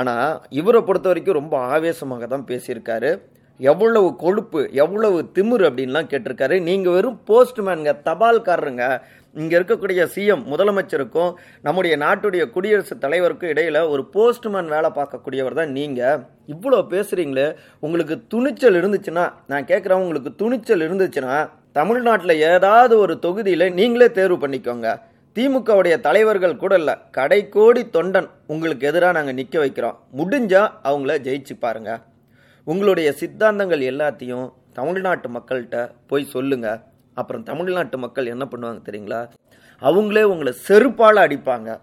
ஆனால் 0.00 0.32
இவரை 0.60 0.82
பொறுத்த 0.88 1.08
வரைக்கும் 1.12 1.40
ரொம்ப 1.40 1.56
ஆவேசமாக 1.74 2.26
தான் 2.34 2.48
பேசியிருக்காரு. 2.50 3.12
எவ்வளவு 3.60 4.08
கொழுப்பு 4.22 4.60
எவ்வளவு 4.82 5.18
திமிர் 5.34 5.64
அப்படின்லாம் 5.68 6.08
கேட்டிருக்காரு. 6.12 6.56
நீங்கள் 6.68 6.94
வெறும் 6.96 7.18
போஸ்ட்மேனுங்க 7.28 7.92
தபால்காரருங்க. 8.06 8.84
இங்கே 9.40 9.54
இருக்கக்கூடிய 9.58 10.00
சிஎம் 10.14 10.42
முதலமைச்சருக்கும் 10.52 11.30
நம்முடைய 11.66 11.94
நாட்டுடைய 12.02 12.42
குடியரசுத் 12.54 13.02
தலைவருக்கும் 13.04 13.52
இடையில் 13.52 13.78
ஒரு 13.92 14.02
போஸ்ட்மேன் 14.14 14.72
வேலை 14.74 14.90
பார்க்கக்கூடியவர் 14.98 15.58
தான் 15.60 15.72
நீங்கள் 15.78 16.24
இவ்வளோ 16.54 16.80
பேசுகிறீங்களே 16.92 17.46
உங்களுக்கு 17.86 18.16
துணிச்சல் 18.34 18.78
இருந்துச்சுன்னா 18.80 19.24
நான் 19.52 19.68
கேட்குறேன் 19.70 20.02
உங்களுக்கு 20.04 20.32
துணிச்சல் 20.42 20.84
இருந்துச்சுன்னா 20.88 21.36
தமிழ்நாட்டில் 21.78 22.42
ஏதாவது 22.52 22.94
ஒரு 23.04 23.16
தொகுதியில் 23.26 23.74
நீங்களே 23.78 24.08
தேர்வு 24.18 24.38
பண்ணிக்கோங்க. 24.42 24.88
திமுகவுடைய 25.34 26.00
தலைவர்கள் 26.00 26.56
கூட 26.56 26.74
இல்லை. 26.74 26.94
கடைக்கோடி 27.16 27.82
தொண்டன் 27.92 28.30
உங்களுக்கு 28.46 28.86
எதிராக 28.86 29.12
நாங்கள் 29.12 29.34
நிற்க 29.34 29.64
வைக்கிறோம். 29.64 29.96
முடிஞ்சா 30.16 30.70
அவங்கள 30.84 31.14
ஜெயிச்சு 31.26 31.54
பாருங்க. 31.58 32.02
உங்களுடைய 32.64 33.14
சித்தாந்தங்கள் 33.20 33.82
எல்லாத்தையும் 33.92 34.52
தமிழ்நாட்டு 34.72 35.28
மக்கள்கிட்ட 35.28 35.90
போய் 36.06 36.24
சொல்லுங்க. 36.24 36.84
அப்புறம் 37.14 37.42
தமிழ்நாட்டு 37.42 37.98
மக்கள் 37.98 38.26
என்ன 38.26 38.48
பண்ணுவாங்க 38.50 38.80
தெரியுங்களா? 38.88 39.28
அவங்களே 39.80 40.22
உங்களை 40.22 40.52
செருப்பால் 40.68 41.22
அடிப்பாங்க. 41.24 41.80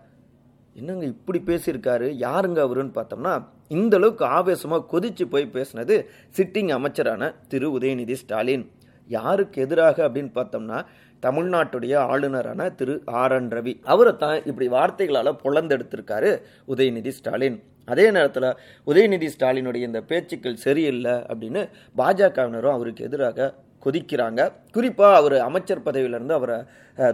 என்னங்க 0.73 1.05
இப்படி 1.05 1.41
பேசியிருக்காரு? 1.45 2.07
யாருங்க 2.27 2.59
அவருன்னு 2.65 2.97
பார்த்தோம்னா 2.97 3.45
இந்த 3.67 3.97
அளவுக்கு 3.97 4.25
ஆவேசமாக 4.25 4.99
கொதிச்சு 4.99 5.25
போய் 5.25 5.49
பேசினது 5.53 6.05
சிட்டிங் 6.37 6.69
அமைச்சரான 6.69 7.33
திரு. 7.47 7.77
உதயநிதி 7.77 8.13
ஸ்டாலின். 8.13 8.71
யாருக்கு 9.07 9.61
எதிராக 9.61 10.09
அப்படின்னு 10.09 10.31
பார்த்தோம்னா 10.35 10.85
தமிழ்நாட்டுடைய 11.25 11.93
ஆளுநரான 12.11 12.67
திரு 12.79 12.95
ஆர் 13.21 13.35
என் 13.37 13.49
ரவி. 13.55 13.73
அவரை 13.93 14.13
தான் 14.23 14.37
இப்படி 14.49 14.67
வார்த்தைகளால் 14.75 15.39
புலந்தெடுத்திருக்காரு 15.43 16.29
உதயநிதி 16.73 17.11
ஸ்டாலின். 17.19 17.57
அதே 17.93 18.05
நேரத்தில் 18.17 18.49
உதயநிதி 18.91 19.27
ஸ்டாலினுடைய 19.35 19.89
இந்த 19.89 20.01
பேச்சுக்கள் 20.11 20.61
சரியில்லை 20.65 21.15
அப்படின்னு 21.31 21.63
பாஜகவினரும் 22.01 22.75
அவருக்கு 22.77 23.07
எதிராக 23.09 23.53
கொதிக்கிறாங்க. 23.85 24.41
குறிப்பாக 24.75 25.17
அவர் 25.19 25.35
அமைச்சர் 25.47 25.83
பதவியிலேருந்து 25.85 26.35
அவரை 26.37 26.57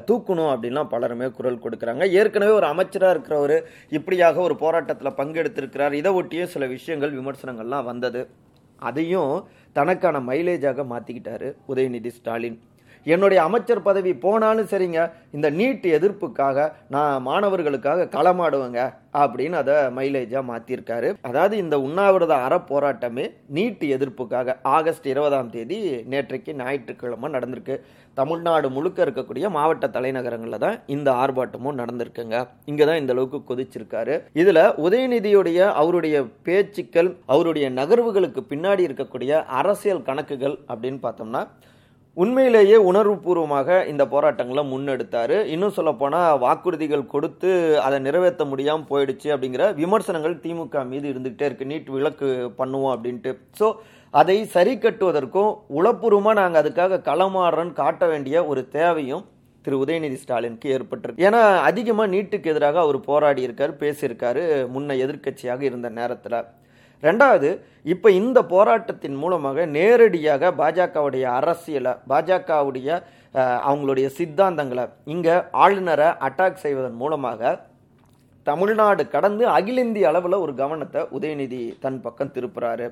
தூக்கணும் 0.10 0.52
அப்படின்லாம் 0.54 0.92
பலருமே 0.94 1.28
குரல் 1.38 1.62
கொடுக்குறாங்க. 1.66 2.04
ஏற்கனவே 2.20 2.54
ஒரு 2.60 2.68
அமைச்சராக 2.74 3.16
இருக்கிறவர் 3.16 3.58
இப்படியாக 3.98 4.42
ஒரு 4.48 4.56
போராட்டத்தில் 4.64 5.18
பங்கெடுத்திருக்கிறார். 5.20 5.96
இதை 6.02 6.12
ஒட்டியும் 6.22 6.54
சில 6.54 6.66
விஷயங்கள் 6.76 7.18
விமர்சனங்கள்லாம் 7.20 7.90
வந்தது. 7.92 8.24
அதையும் 8.90 9.34
தனக்கான 9.80 10.20
மைலேஜாக 10.30 10.86
மாற்றிக்கிட்டாரு 10.94 11.50
உதயநிதி 11.72 12.12
ஸ்டாலின். 12.20 12.58
என்னுடைய 13.14 13.40
அமைச்சர் 13.48 13.86
பதவி 13.88 14.12
போனாலும் 14.26 14.70
சரிங்க. 14.72 15.00
இந்த 15.36 15.48
நீட் 15.60 15.86
எதிர்ப்புக்காக 15.98 16.68
நான் 16.96 17.24
மாணவர்களுக்காக 17.28 18.08
களமாடுவேங்க 18.16 18.82
அப்படின்னு 19.24 19.58
அதை 19.62 19.76
மைலேஜாக 19.98 20.44
மாற்றிருக்காரு 20.52 21.10
அதாவது 21.28 21.56
இந்த 21.64 21.76
உண்ணாவிரத 21.88 22.34
அறப்போராட்டமே 22.48 23.26
நீட் 23.58 23.84
எதிர்ப்புக்காக 23.96 24.56
ஆகஸ்ட் 24.78 25.08
இருபதாம் 25.14 25.52
தேதி 25.56 25.78
நேற்றைக்கு 26.14 26.54
ஞாயிற்றுக்கிழமை 26.62 27.30
நடந்திருக்கு. 27.36 27.78
தமிழ்நாடு 28.18 28.68
முழுக்க 28.76 29.00
இருக்கக்கூடிய 29.06 29.46
மாவட்ட 29.56 29.86
தலைநகரங்களில் 29.96 30.64
தான் 30.66 30.78
இந்த 30.96 31.10
ஆர்ப்பாட்டமும் 31.22 31.80
நடந்திருக்குங்க. 31.82 32.38
இங்கே 32.72 32.86
தான் 32.90 33.02
இந்த 33.02 33.14
அளவுக்கு 33.16 33.40
கொதிச்சிருக்காரு. 33.50 34.16
இதில் 34.42 34.62
உதயநிதியுடைய 34.86 35.60
அவருடைய 35.82 36.16
பேச்சுக்கள் 36.48 37.10
அவருடைய 37.34 37.70
நகர்வுகளுக்கு 37.80 38.44
பின்னாடி 38.52 38.84
இருக்கக்கூடிய 38.90 39.44
அரசியல் 39.62 40.06
கணக்குகள் 40.10 40.58
அப்படின்னு 40.72 41.02
பார்த்தோம்னா 41.06 41.44
உண்மையிலேயே 42.24 42.78
உணர்வுபூர்வமாக 42.90 43.78
இந்த 43.92 44.04
போராட்டங்களை 44.12 44.64
முன்னெடுத்தார். 44.72 45.34
இன்னும் 45.54 45.74
சொல்லப்போனால் 45.78 46.38
வாக்குறுதிகள் 46.44 47.04
கொடுத்து 47.14 47.50
அதை 47.86 47.98
நிறைவேற்ற 48.06 48.44
முடியாமல் 48.52 48.90
போயிடுச்சு 48.92 49.28
அப்படிங்கிற 49.34 49.66
விமர்சனங்கள் 49.82 50.40
திமுக 50.44 50.86
மீது 50.92 51.06
இருந்துகிட்டே 51.12 51.48
இருக்குது 51.50 51.72
நீட் 51.72 51.92
விளக்கு 51.98 52.28
பண்ணுவோம் 52.60 52.94
அப்படின்ட்டு. 52.96 53.34
ஸோ 53.60 53.68
அதை 54.22 54.38
சரி 54.56 54.74
கட்டுவதற்கும் 54.84 55.52
உளப்பூர்வமாக 55.80 56.40
நாங்கள் 56.42 56.62
அதுக்காக 56.64 57.02
களமாடுறோன்னு 57.10 57.80
காட்ட 57.84 58.06
வேண்டிய 58.12 58.46
ஒரு 58.52 58.64
தேவையும் 58.78 59.26
திரு. 59.66 59.78
உதயநிதி 59.84 60.18
ஸ்டாலினுக்கு 60.24 60.68
ஏற்பட்டிருக்கு. 60.76 61.26
ஏன்னா 61.28 61.42
அதிகமாக 61.70 62.12
நீட்டுக்கு 62.16 62.52
எதிராக 62.54 62.80
அவர் 62.86 62.98
போராடி 63.10 63.42
இருக்கார் 63.48 63.80
பேசியிருக்காரு 63.84 64.44
முன்ன 64.76 64.96
எதிர்க்கட்சியாக 65.06 65.62
இருந்த 65.70 65.90
நேரத்தில். 66.00 66.38
ரெண்டாவது 67.04 67.50
இப்போ 67.94 68.10
இந்த 68.20 68.40
போராட்டத்தின் 68.54 69.18
மூலமாக 69.24 69.66
நேரடியாக 69.78 70.52
பாஜகவுடைய 70.62 71.26
அரசியலை 71.40 71.94
பாஜகவுடைய 72.12 72.90
அவங்களுடைய 73.70 74.08
சித்தாந்தங்களை 74.18 74.86
இங்கே 75.14 75.36
ஆளுநரை 75.64 76.10
அட்டாக் 76.28 76.62
செய்வதன் 76.64 77.00
மூலமாக 77.02 77.54
தமிழ்நாடு 78.48 79.04
கடந்து 79.16 79.44
அகில 79.58 79.84
இந்திய 79.86 80.10
அளவில் 80.10 80.44
ஒரு 80.46 80.54
கவனத்தை 80.62 81.02
உதயநிதி 81.18 81.62
தன் 81.84 82.00
பக்கம் 82.02 82.34
திருப்புறாரு. 82.36 82.88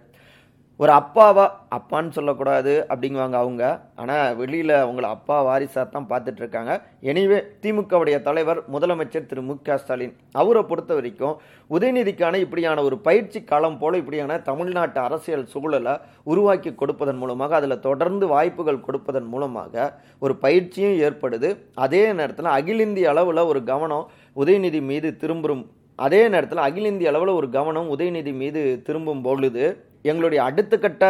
ஒரு 0.80 0.92
அப்பாவா 1.00 1.44
அப்பான்னு 1.76 2.16
சொல்லக்கூடாது 2.16 2.72
அப்படிங்குவாங்க 2.92 3.38
அவங்க. 3.42 3.64
ஆனால் 4.02 4.32
வெளியில் 4.40 4.74
அவங்கள 4.84 5.08
அப்பா 5.16 5.36
வாரிசாக 5.48 5.84
தான் 5.96 6.08
பார்த்துட்டு 6.12 6.42
இருக்காங்க 6.44 6.72
எனிவே 7.10 7.40
திமுகவுடைய 7.64 8.18
தலைவர் 8.28 8.60
முதலமைச்சர் 8.74 9.28
திரு 9.32 9.42
மு 9.50 9.56
க 9.68 9.78
ஸ்டாலின். 9.82 10.16
அவரை 10.42 10.64
பொறுத்த 10.72 10.98
வரைக்கும் 11.00 11.36
உதயநிதிக்கான 11.76 12.40
இப்படியான 12.46 12.84
ஒரு 12.88 12.98
பயிற்சி 13.08 13.42
காலம் 13.52 13.78
போல் 13.84 14.00
இப்படியான 14.02 14.40
தமிழ்நாட்டு 14.50 15.00
அரசியல் 15.06 15.46
சூழலை 15.54 15.94
உருவாக்கி 16.34 16.74
கொடுப்பதன் 16.82 17.22
மூலமாக 17.22 17.56
அதில் 17.60 17.84
தொடர்ந்து 17.88 18.28
வாய்ப்புகள் 18.36 18.84
கொடுப்பதன் 18.88 19.30
மூலமாக 19.36 19.88
ஒரு 20.26 20.36
பயிற்சியும் 20.48 21.00
ஏற்படுது. 21.06 21.52
அதே 21.86 22.04
நேரத்தில் 22.20 22.54
அகில 22.58 22.84
இந்திய 22.90 23.14
அளவில் 23.16 23.50
ஒரு 23.54 23.64
கவனம் 23.72 24.06
உதயநிதி 24.44 24.84
மீது 24.92 25.10
திரும்பும். 25.24 25.64
அதே 26.00 26.22
நேரத்தில் 26.34 26.66
அகில 26.68 26.88
இந்திய 26.92 27.10
அளவில் 27.14 27.38
ஒரு 27.40 27.48
கவனம் 27.58 27.90
உதயநிதி 27.96 28.32
மீது 28.44 28.62
திரும்பும் 28.88 29.26
பொழுது 29.26 29.66
எங்களுடைய 30.06 30.44
அடுத்த 30.44 30.78
கட்ட 30.78 31.04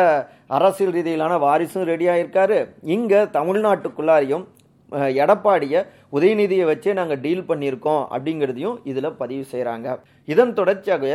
அரசியல் 0.50 0.94
ரீதியிலான 0.94 1.38
வாரிசும் 1.40 1.84
ரெடி 1.84 2.08
ஆயிருக்காரு. 2.08 2.58
இங்கே 2.92 3.22
தமிழ்நாட்டுக்குள்ளாரையும் 3.34 4.46
எடப்பாடியை 5.18 5.80
உதயநிதியை 6.14 6.66
வச்சே 6.68 6.94
நாங்கள் 6.94 7.22
டீல் 7.22 7.48
பண்ணியிருக்கோம் 7.48 8.04
அப்படிங்கிறதையும் 8.12 8.78
இதில் 8.84 9.18
பதிவு 9.18 9.46
செய்கிறாங்க 9.52 9.88
இதன் 10.28 10.54
தொடர்ச்சியாக 10.54 11.14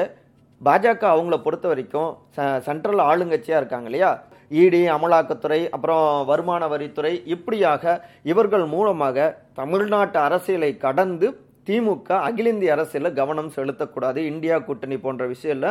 பாஜக 0.61 1.03
அவங்கள 1.11 1.37
பொறுத்த 1.39 1.67
வரைக்கும் 1.69 2.09
ச- 2.37 2.59
சென்ட்ரல் 2.61 3.03
ஆளுங்கட்சியாக 3.05 3.61
இருக்காங்க 3.61 3.87
இல்லையா? 3.87 4.11
இடி 4.51 4.81
அமலாக்கத்துறை 4.89 5.69
அப்புறம் 5.69 6.01
வருமான 6.27 6.63
வரித்துறை 6.67 7.13
இப்படியாக 7.27 7.85
இவர்கள் 8.23 8.67
மூலமாக 8.67 9.27
தமிழ்நாட்டு 9.55 10.19
அரசியலை 10.19 10.71
கடந்து 10.79 11.29
திமுக 11.67 12.11
அகில 12.23 12.49
இந்திய 12.49 12.73
அரசியலில் 12.73 13.13
கவனம் 13.13 13.53
செலுத்தக்கூடாது 13.57 14.21
இந்தியா 14.27 14.59
கூட்டணி 14.61 14.99
போன்ற 14.99 15.27
விஷயத்தில் 15.27 15.71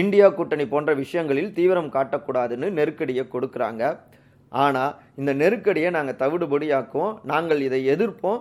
இந்தியா 0.00 0.26
கூட்டணி 0.36 0.64
போன்ற 0.72 0.90
விஷயங்களில் 1.02 1.50
தீவிரம் 1.58 1.90
காட்டக்கூடாதுன்னு 1.96 2.68
நெருக்கடியை 2.78 3.24
கொடுக்குறாங்க. 3.34 3.82
ஆனால் 4.52 4.92
இந்த 5.20 5.30
நெருக்கடியை 5.42 5.90
நாங்கள் 5.96 6.20
தவிடுபடியாக்குவோம். 6.22 7.14
நாங்கள் 7.32 7.60
இதை 7.68 7.80
எதிர்ப்போம். 7.94 8.40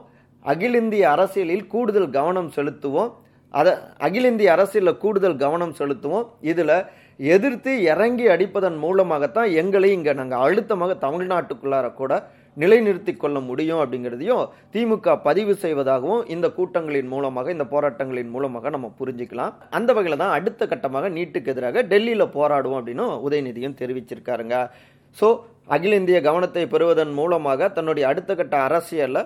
அகில 0.52 0.80
இந்திய 0.84 1.04
அரசியலில் 1.16 1.66
கூடுதல் 1.74 2.10
கவனம் 2.18 2.50
செலுத்துவோம். 2.58 3.12
அதை 3.60 3.74
அகில 4.06 4.30
இந்திய 4.34 4.52
அரசியலில் 4.56 5.02
கூடுதல் 5.04 5.42
கவனம் 5.44 5.76
செலுத்துவோம். 5.80 6.28
இதில் 6.52 6.78
எதிர்த்து 7.36 7.72
இறங்கி 7.92 8.26
அடிப்பதன் 8.36 8.78
மூலமாகத்தான் 8.84 9.50
எங்களை 9.62 9.90
இங்கே 9.98 10.14
நாங்கள் 10.20 10.44
அழுத்தமாக 10.46 10.94
தமிழ்நாட்டுக்குள்ளார 11.06 11.88
கூட 12.02 12.14
நிலைநிறுத்திக் 12.62 13.22
கொள்ள 13.22 13.38
முடியும் 13.50 13.82
அப்படிங்கிறதையும் 13.84 14.44
திமுக 14.74 15.16
பதிவு 15.28 15.54
செய்வதாகவும் 15.64 16.24
இந்த 16.36 16.48
கூட்டங்களின் 16.58 17.12
மூலமாக 17.14 17.52
இந்த 17.56 17.66
போராட்டங்களின் 17.74 18.34
மூலமாக 18.36 18.70
நம்ம 18.76 18.92
புரிஞ்சுக்கலாம். 19.00 19.54
அந்த 19.78 19.90
வகையில் 19.98 20.22
தான் 20.24 20.36
அடுத்த 20.38 20.68
கட்டமாக 20.74 21.10
நீட்டுக்கு 21.18 21.52
எதிராக 21.54 21.84
டெல்லியில் 21.94 22.34
போராடுவோம் 22.38 22.80
அப்படின்னு 22.82 23.08
உதயநிதியும் 23.28 23.80
தெரிவிச்சிருக்காருங்க. 23.82 24.58
ஸோ 25.18 25.30
அகில 25.76 25.98
இந்திய 26.02 26.20
கவனத்தை 26.28 26.66
பெறுவதன் 26.74 27.14
மூலமாக 27.20 27.70
தன்னுடைய 27.78 28.06
அடுத்த 28.12 28.32
கட்ட 28.36 28.56
அரசியலை 28.68 29.22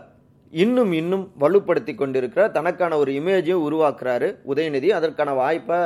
இன்னும் 0.53 0.91
இன்னும் 0.99 1.23
வலுப்படுத்தி 1.41 1.93
கொண்டிருக்கிற 1.95 2.43
தனக்கான 2.57 2.97
ஒரு 3.01 3.11
இமேஜையும் 3.19 3.63
உருவாக்குறாரு. 3.67 4.27
உதயநிதி 4.51 4.89
அதற்கான 4.97 5.29
வாய்ப்பை 5.39 5.79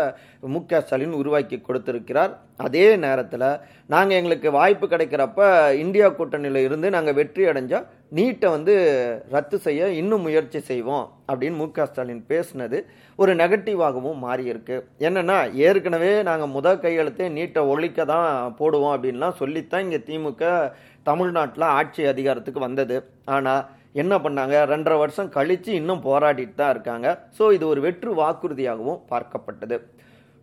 மு 0.54 0.60
க 0.70 0.82
ஸ்டாலின் 0.82 1.16
உருவாக்கி 1.22 1.58
கொடுத்திருக்கிறார். 1.68 2.34
அதே 2.66 2.86
நேரத்தில் 3.06 3.46
நாங்கள் 3.94 4.18
எங்களுக்கு 4.20 4.50
வாய்ப்பு 4.58 4.86
கிடைக்கிறப்ப 4.92 5.42
இந்தியா 5.84 6.08
கூட்டணியில் 6.20 6.62
இருந்து 6.68 6.90
நாங்கள் 6.96 7.18
வெற்றி 7.20 7.50
அடைஞ்சால் 7.52 7.88
நீட்டை 8.18 8.48
வந்து 8.56 8.76
ரத்து 9.36 9.58
செய்ய 9.66 9.90
இன்னும் 10.02 10.26
முயற்சி 10.28 10.62
செய்வோம் 10.70 11.06
அப்படின்னு 11.30 11.60
மு 11.64 11.68
க 11.78 11.90
ஸ்டாலின் 11.90 12.24
பேசினது 12.32 12.80
ஒரு 13.20 13.34
நெகட்டிவாகவும் 13.42 14.24
மாறியிருக்கு. 14.28 14.78
என்னென்னா 15.08 15.40
ஏற்கனவே 15.66 16.14
நாங்கள் 16.30 16.54
முத 16.56 16.78
கையெழுத்தே 16.86 17.28
நீட்டை 17.40 17.64
ஒழிக்க 17.74 18.06
தான் 18.14 18.32
போடுவோம் 18.62 18.96
அப்படின்லாம் 18.96 19.40
சொல்லித்தான் 19.44 19.86
இங்கே 19.88 20.02
திமுக 20.10 20.56
தமிழ்நாட்டில் 21.10 21.72
ஆட்சி 21.78 22.02
அதிகாரத்துக்கு 22.16 22.68
வந்தது. 22.70 22.98
ஆனால் 23.36 23.62
என்ன 23.94 24.14
பண்ணாங்க? 24.18 24.56
ரெண்டரை 24.74 24.98
வருஷம் 24.98 25.30
கழித்து 25.30 25.74
இன்னும் 25.74 26.04
போராடிட்டு 26.04 26.54
தான் 26.54 26.70
இருக்காங்க. 26.70 27.08
ஸோ 27.38 27.54
இது 27.54 27.68
ஒரு 27.68 27.82
வெற்று 27.82 28.12
வாக்குறுதியாகவும் 28.22 29.02
பார்க்கப்பட்டது. 29.10 29.80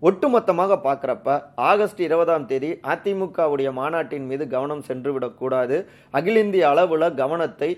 ஒட்டுமொத்தமாக 0.03 0.73
பார்க்குறப்ப 0.85 1.29
ஆகஸ்ட் 1.69 2.01
இருபதாம் 2.07 2.45
தேதி 2.51 2.69
அதிமுகவுடைய 2.93 3.69
மாநாட்டின் 3.79 4.27
மீது 4.31 4.45
கவனம் 4.53 4.85
சென்று 4.89 5.11
விடக்கூடாது 5.15 5.77
அகில 6.19 6.43
இந்திய 6.45 6.67
அளவில் 6.73 7.07
கவனத்தை 7.21 7.71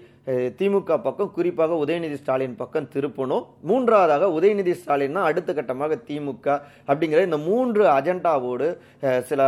திமுக 0.59 0.99
பக்கம் 1.07 1.33
குறிப்பாக 1.37 1.79
உதயநிதி 1.85 2.19
ஸ்டாலின் 2.21 2.59
பக்கம் 2.61 2.91
திருப்பணும். 2.95 3.47
மூன்றாவதாக 3.69 4.29
உதயநிதி 4.39 4.75
ஸ்டாலின்னா 4.81 5.23
அடுத்த 5.29 5.51
கட்டமாக 5.59 5.99
திமுக 6.09 6.47
அப்படிங்கிற 6.89 7.23
இந்த 7.29 7.41
மூன்று 7.49 7.83
அஜெண்டாவோடு 7.97 8.69
சில 9.31 9.41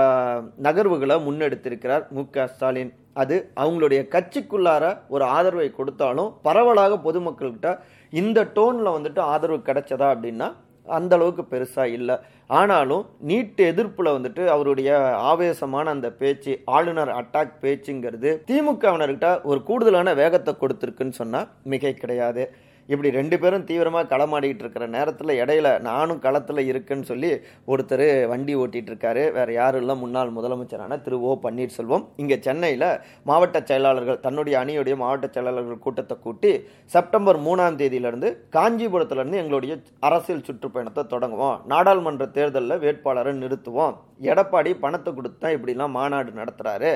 நகர்வுகளை 0.69 1.19
முன்னெடுத்திருக்கிறார் 1.29 2.07
மு 2.17 2.25
க 2.35 2.49
ஸ்டாலின். 2.55 2.93
அது 3.23 3.37
அவங்களுடைய 3.63 4.03
கட்சிக்குள்ளார 4.17 4.85
ஒரு 5.15 5.25
ஆதரவை 5.37 5.71
கொடுத்தாலும் 5.79 6.31
பரவலாக 6.49 7.01
பொதுமக்கள்கிட்ட 7.07 7.71
இந்த 8.13 8.49
டோனில் 8.57 8.95
வந்துட்டு 8.97 9.21
ஆதரவு 9.33 9.61
கிடைச்சதா 9.69 10.09
அப்படின்னா 10.15 10.49
அந்த 10.87 11.15
அளவுக்கு 11.17 11.43
பெருசா 11.51 11.85
இல்லை. 11.93 12.17
ஆனாலும் 12.47 13.07
நீட் 13.27 13.61
எதிர்ப்புல 13.71 14.13
வந்துட்டு 14.17 14.47
அவருடைய 14.47 14.91
ஆவேசமான 15.17 15.91
அந்த 15.91 16.13
பேச்சு 16.13 16.63
ஆளுநர் 16.65 17.09
அட்டாக் 17.09 17.55
பேச்சுங்கிறது 17.61 18.31
திமுகவினர்கிட்ட 18.51 19.43
ஒரு 19.43 19.63
கூடுதலான 19.63 20.15
வேகத்தை 20.15 20.55
கொடுத்துருக்குன்னு 20.61 21.19
சொன்னா 21.23 21.49
மிகை 21.63 21.95
கிடையாது. 21.95 22.45
இப்படி 22.93 23.11
ரெண்டு 23.19 23.37
பேரும் 23.43 23.67
தீவிரமாக 23.71 24.11
களமாடிக்கிட்டு 24.13 24.65
இருக்கிற 24.65 24.87
நேரத்தில் 24.97 25.33
இடையில 25.43 25.69
நானும் 25.89 26.23
களத்தில் 26.27 26.63
இருக்குன்னு 26.71 27.09
சொல்லி 27.11 27.31
ஒருத்தர் 27.73 28.05
வண்டி 28.33 28.55
ஓட்டிகிட்டு 28.63 28.93
இருக்காரு. 28.93 29.25
வேறு 29.39 29.53
யாரும் 29.61 29.83
இல்லை. 29.83 29.97
முன்னாள் 30.03 30.35
முதலமைச்சரான 30.39 31.01
திரு 31.07 31.19
ஓ 31.31 31.35
பன்னீர்செல்வம். 31.45 32.05
இங்கே 32.23 32.39
சென்னையில் 32.47 32.89
மாவட்ட 33.31 33.61
செயலாளர்கள் 33.71 34.23
தன்னுடைய 34.27 34.57
அணியுடைய 34.63 34.97
மாவட்ட 35.03 35.29
செயலாளர்கள் 35.37 35.85
கூட்டத்தை 35.87 36.17
கூட்டி 36.27 36.53
செப்டம்பர் 36.97 37.41
மூணாம் 37.49 37.81
தேதியிலேருந்து 37.83 38.31
காஞ்சிபுரத்துலேருந்து 38.59 39.43
எங்களுடைய 39.43 39.75
அரசியல் 40.09 40.47
சுற்றுப்பயணத்தை 40.49 41.05
தொடங்குவோம். 41.15 41.59
நாடாளுமன்ற 41.75 42.27
தேர்தலில் 42.39 42.83
வேட்பாளரை 42.87 43.35
நிறுத்துவோம். 43.43 43.97
எடப்பாடி 44.31 44.71
பணத்தை 44.83 45.11
கொடுத்து 45.13 45.39
தான் 45.45 45.55
இப்படிலாம் 45.55 45.97
மாநாடு 45.99 46.31
நடத்துகிறாரு 46.41 46.91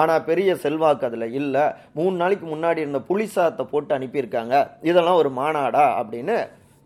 ஆனால் 0.00 0.24
பெரிய 0.28 0.50
செல்வாக்கு 0.62 1.04
அதில் 1.08 1.26
இல்லை. 1.40 1.64
மூணு 1.98 2.14
நாளைக்கு 2.20 2.46
முன்னாடி 2.52 2.80
இருந்த 2.84 3.00
புலிசாத்தை 3.08 3.64
போட்டு 3.72 3.92
அனுப்பியிருக்காங்க. 3.96 4.54
இதெல்லாம் 4.90 5.18
ஒரு 5.22 5.30
மாநாடா 5.42 5.84
அப்படின்னு 6.00 6.36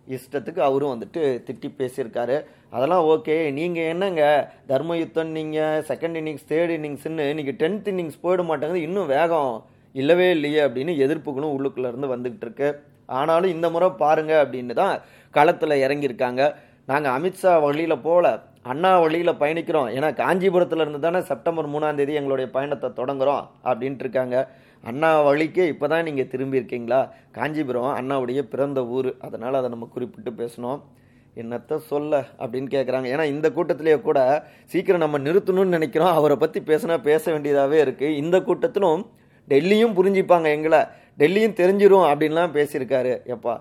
இஷ்டத்துக்கு 0.09 0.59
அவரும் 0.59 0.93
வந்துட்டு 0.93 1.23
திட்டி 1.47 1.69
பேசியிருக்காரு. 1.79 2.37
அதெல்லாம் 2.71 3.05
ஓகே. 3.05 3.53
நீங்கள் 3.53 3.89
என்னங்க? 3.93 4.53
தர்மயுத்தம் 4.69 5.33
நீங்கள் 5.39 5.85
செகண்ட் 5.89 6.19
இன்னிங்ஸ் 6.21 6.47
தேர்ட் 6.49 6.75
இன்னிங்ஸ்னு 6.77 7.25
இன்றைக்கி 7.33 7.55
டென்த் 7.63 7.89
இன்னிங்ஸ் 7.93 8.23
போயிட 8.23 8.45
மாட்டேங்குது. 8.45 8.83
இன்னும் 8.83 9.07
வேகம் 9.07 9.65
இல்லவே 9.93 10.31
இல்லையே 10.31 10.61
அப்படின்னு 10.61 10.93
எதிர்ப்புகளும் 11.05 11.55
உள்ளுக்குள்ளேருந்து 11.57 12.13
வந்துக்கிட்டு 12.15 12.47
இருக்கு. 12.47 12.69
ஆனாலும் 13.07 13.51
இந்த 13.51 13.71
முறை 13.71 13.89
பாருங்க 13.89 14.33
அப்படின்னு 14.45 14.75
தான் 14.75 15.01
களத்தில் 15.31 15.83
இறங்கியிருக்காங்க. 15.87 16.55
நாங்கள் 16.87 17.15
அமித்ஷா 17.17 17.53
வழியில் 17.61 17.99
போகல 17.99 18.43
அண்ணா 18.63 18.99
வழியில் 19.01 19.39
பயணிக்கிறோம். 19.41 19.89
ஏன்னா 19.97 20.09
காஞ்சிபுரத்தில் 20.15 20.83
இருந்து 20.85 21.01
தானே 21.01 21.21
செப்டம்பர் 21.21 21.69
மூணாம் 21.69 21.95
தேதி 21.95 22.13
எங்களுடைய 22.13 22.51
பயணத்தை 22.51 22.89
தொடங்குறோம் 22.91 23.45
அப்படின்ட்டு 23.65 24.05
இருக்காங்க. 24.05 24.37
அண்ணா 24.85 25.11
வழிக்கே 25.29 25.65
இப்போ 25.73 25.87
தான் 25.93 26.07
நீங்கள் 26.09 26.29
திரும்பி 26.33 26.61
இருக்கீங்களா 26.61 27.01
காஞ்சிபுரம் 27.37 27.97
அண்ணாவுடைய 27.99 28.41
பிறந்த 28.53 28.81
ஊர். 28.97 29.11
அதனால் 29.27 29.59
அதை 29.61 29.71
நம்ம 29.75 29.89
குறிப்பிட்டு 29.95 30.33
பேசணும். 30.41 30.81
என்னத்த 31.37 31.79
சொல்ல 31.91 32.13
அப்படின்னு 32.43 32.69
கேட்குறாங்க 32.75 33.07
ஏன்னா 33.15 33.25
இந்த 33.33 33.47
கூட்டத்திலேயே 33.57 33.97
கூட 34.09 34.19
சீக்கிரம் 34.73 35.05
நம்ம 35.05 35.19
நிறுத்தணும்னு 35.27 35.77
நினைக்கிறோம். 35.77 36.13
அவரை 36.19 36.37
பற்றி 36.43 36.61
பேசினா 36.71 36.97
பேச 37.09 37.25
வேண்டியதாகவே 37.35 37.79
இருக்குது 37.87 38.19
இந்த 38.23 38.37
கூட்டத்திலும் 38.49 39.03
டெல்லியும் 39.49 39.97
புரிஞ்சுப்பாங்க 39.99 40.49
எங்களை. 40.59 40.81
டெல்லியும் 41.21 41.59
தெரிஞ்சிரும் 41.61 42.07
அப்படின்லாம் 42.11 42.55
பேசியிருக்காரு. 42.57 43.13
எப்பா 43.35 43.55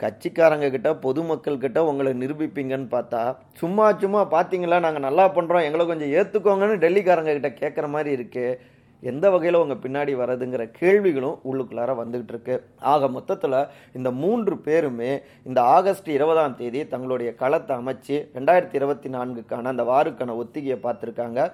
கட்சிக்காரங்க 0.00 0.66
கிட்ட 0.72 0.88
பொதுமக்கள் 1.04 1.62
கிட்ட 1.62 1.78
உங்களை 1.90 2.10
நிரூபிப்பீங்கன்னு 2.22 2.88
பார்த்தா 2.96 3.22
சும்மா 3.60 3.86
சும்மா 4.02 4.20
பார்த்தீங்களா? 4.34 4.76
நாங்கள் 4.84 5.04
நல்லா 5.06 5.24
பண்ணுறோம் 5.36 5.66
எங்களை 5.68 5.84
கொஞ்சம் 5.86 6.12
ஏற்றுக்கோங்கன்னு 6.18 6.82
டெல்லிக்காரங்க 6.84 7.32
கிட்ட 7.36 7.50
கேட்குற 7.62 7.86
மாதிரி 7.94 8.10
இருக்குது 8.18 8.58
எந்த 9.00 9.30
வகையில் 9.30 9.58
அவங்க 9.60 9.76
பின்னாடி 9.82 10.12
வர்றதுங்கிற 10.20 10.70
கேள்விகளும் 10.70 11.40
உள்ளுக்குள்ளார 11.50 11.90
வந்துகிட்டு 12.00 12.32
இருக்கு. 12.34 12.64
ஆக 12.78 13.08
மொத்தத்தில் 13.08 13.66
இந்த 13.92 14.10
மூன்று 14.10 14.58
பேருமே 14.58 15.20
இந்த 15.44 15.62
ஆகஸ்ட் 15.62 16.08
இருபதாம் 16.08 16.56
தேதி 16.56 16.86
தங்களுடைய 16.86 17.34
களத்தை 17.34 17.76
அமைச்சு 17.76 18.16
ரெண்டாயிரத்தி 18.38 18.74
இருபத்தி 18.80 19.08
நான்குக்கான 19.08 19.72
அந்த 19.74 19.82
வாருக்கான 19.82 20.36
ஒத்திகையை 20.42 20.78
பார்த்துருக்காங்க. 20.86 21.50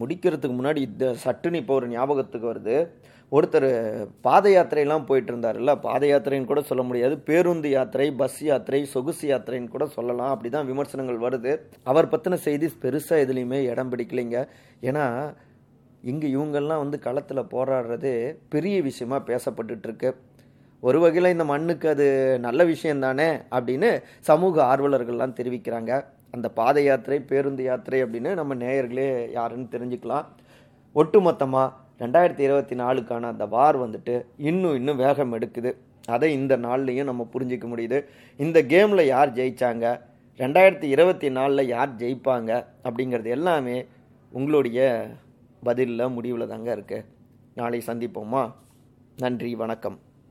முடிக்கிறதுக்கு 0.00 0.56
முன்னாடி 0.58 0.76
இந்த 0.76 1.14
சட்டுன்னு 1.24 1.60
இப்போ 1.62 1.74
ஒரு 1.74 1.88
ஞாபகத்துக்கு 1.88 2.52
வருது. 2.52 2.88
ஒருத்தர் 3.32 3.70
பாத 4.20 4.48
யாத்திரையெல்லாம் 4.50 5.06
போயிட்டு 5.06 5.30
இருந்தார்ல 5.32 5.80
பாத 5.80 6.06
யாத்திரைன்னு 6.06 6.44
கூட 6.44 6.60
சொல்ல 6.60 6.82
முடியாது. 6.82 7.18
பேருந்து 7.18 7.70
யாத்திரை 7.70 8.10
பஸ் 8.10 8.42
யாத்திரை 8.42 8.84
சொகுசு 8.84 9.28
யாத்திரைன்னு 9.28 9.68
கூட 9.68 9.86
சொல்லலாம். 9.86 10.32
அப்படிதான் 10.34 10.66
விமர்சனங்கள் 10.66 11.24
வருது. 11.26 11.60
அவர் 11.82 12.08
பற்றின 12.08 12.34
செய்தி 12.34 12.68
பெருசாக 12.82 13.24
எதுலேயுமே 13.24 13.60
இடம் 13.72 13.92
பிடிக்கலைங்க. 13.92 14.46
ஏன்னா 14.82 15.04
இங்கே 16.02 16.34
இவங்கெல்லாம் 16.34 16.82
வந்து 16.84 16.98
களத்தில் 16.98 17.50
போராடுறது 17.54 18.34
பெரிய 18.48 18.82
விஷயமா 18.82 19.22
பேசப்பட்டுட்ருக்கு. 19.26 20.14
ஒரு 20.80 21.00
வகையில் 21.00 21.32
இந்த 21.32 21.44
மண்ணுக்கு 21.44 21.88
அது 21.88 22.38
நல்ல 22.40 22.64
விஷயம் 22.64 23.00
தானே 23.00 23.28
அப்படின்னு 23.50 24.02
சமூக 24.20 24.76
ஆர்வலர்கள்லாம் 24.76 25.36
தெரிவிக்கிறாங்க. 25.40 26.04
அந்த 26.30 26.48
பாத 26.48 26.80
யாத்திரை 26.80 27.20
பேருந்து 27.20 27.62
யாத்திரை 27.62 28.04
அப்படின்னு 28.04 28.34
நம்ம 28.34 28.54
நேயர்களே 28.54 29.30
யாருன்னு 29.30 29.66
தெரிஞ்சுக்கலாம். 29.70 30.24
ஒட்டுமொத்தமாக 30.94 31.72
ரெண்டாயிரத்தி 31.98 32.38
இருபத்தி 32.38 32.76
நாலுக்கான 32.76 33.20
அந்த 33.20 33.46
வார் 33.46 33.78
வந்துட்டு 33.84 34.24
இன்னும் 34.36 34.74
இன்னும் 34.74 34.96
வேகம் 34.96 35.32
எடுக்குது. 35.38 35.72
அதை 36.06 36.32
இந்த 36.32 36.56
நாள்லையும் 36.56 37.04
நம்ம 37.04 37.28
புரிஞ்சிக்க 37.32 37.66
முடியுது. 37.72 38.04
இந்த 38.36 38.62
கேமில் 38.62 39.04
யார் 39.06 39.32
ஜெயிச்சாங்க? 39.32 40.00
ரெண்டாயிரத்தி 40.38 40.84
இருபத்தி 40.84 41.30
நாலில் 41.30 41.66
யார் 41.66 41.96
ஜெயிப்பாங்க? 41.96 42.64
அப்படிங்கிறது 42.84 43.26
எல்லாமே 43.26 43.86
உங்களுடைய 44.32 45.08
பதிலில் 45.62 46.08
முடிவில் 46.08 46.46
தாங்க 46.46 46.76
இருக்குது 46.76 47.04
நாளை 47.54 47.82
சந்திப்போமா? 47.86 48.52
நன்றி 49.16 49.54
வணக்கம். 49.54 49.98